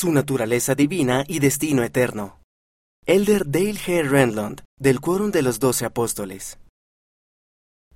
[0.00, 2.40] su naturaleza divina y destino eterno.
[3.04, 4.08] Elder Dale G.
[4.08, 6.58] Renlund, del Quórum de los Doce Apóstoles.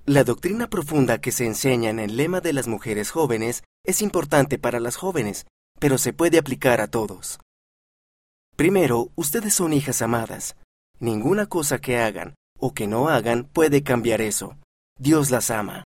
[0.05, 4.59] La doctrina profunda que se enseña en el lema de las mujeres jóvenes es importante
[4.59, 5.47] para las jóvenes,
[5.79, 7.39] pero se puede aplicar a todos.
[8.55, 10.57] Primero, ustedes son hijas amadas.
[10.99, 14.59] Ninguna cosa que hagan o que no hagan puede cambiar eso.
[14.99, 15.83] Dios las ama.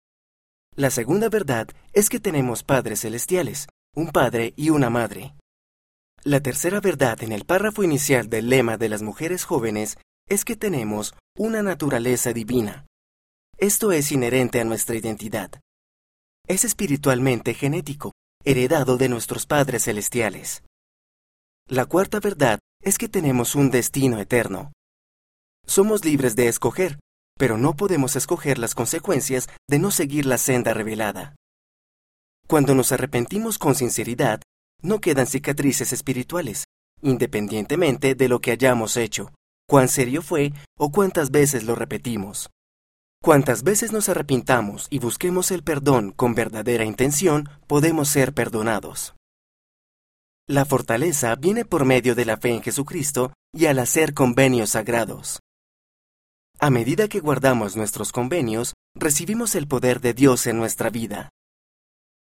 [0.78, 5.36] La segunda verdad es que tenemos padres celestiales, un padre y una madre.
[6.28, 10.56] La tercera verdad en el párrafo inicial del lema de las mujeres jóvenes es que
[10.56, 12.88] tenemos una naturaleza divina.
[13.60, 15.52] Esto es inherente a nuestra identidad.
[16.48, 20.64] Es espiritualmente genético, heredado de nuestros padres celestiales.
[21.70, 24.72] La cuarta verdad es que tenemos un destino eterno.
[25.68, 26.98] Somos libres de escoger,
[27.38, 31.36] pero no podemos escoger las consecuencias de no seguir la senda revelada.
[32.48, 34.42] Cuando nos arrepentimos con sinceridad,
[34.86, 36.66] no quedan cicatrices espirituales,
[37.02, 39.34] independientemente de lo que hayamos hecho,
[39.68, 42.50] cuán serio fue o cuántas veces lo repetimos.
[43.22, 49.16] Cuantas veces nos arrepintamos y busquemos el perdón con verdadera intención, podemos ser perdonados.
[50.48, 55.40] La fortaleza viene por medio de la fe en Jesucristo y al hacer convenios sagrados.
[56.60, 61.30] A medida que guardamos nuestros convenios, recibimos el poder de Dios en nuestra vida.